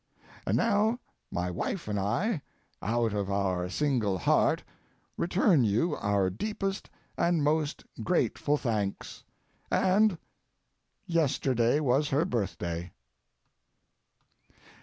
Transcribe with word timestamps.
And 0.47 0.57
now, 0.57 0.97
my 1.31 1.51
wife 1.51 1.87
and 1.87 1.99
I, 1.99 2.41
out 2.81 3.13
of 3.13 3.29
our 3.29 3.69
single 3.69 4.17
heart, 4.17 4.63
return 5.15 5.63
you 5.63 5.95
our 5.95 6.31
deepest 6.31 6.89
and 7.19 7.43
most 7.43 7.83
grateful 8.01 8.57
thanks, 8.57 9.23
and—yesterday 9.69 11.79
was 11.81 12.09
her 12.09 12.25
birthday. 12.25 12.91